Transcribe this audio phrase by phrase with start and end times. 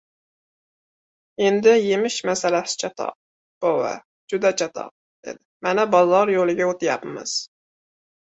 [1.49, 3.13] —Endi, yemish masalasi chatoq,
[3.61, 3.91] bova,
[4.33, 4.89] juda chatoq,—
[5.29, 5.39] dedi.—
[5.69, 7.37] Mana, bozor yo‘liga o‘tayapmiz.